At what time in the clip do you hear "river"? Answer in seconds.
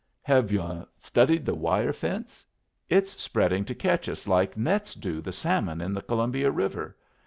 6.49-6.97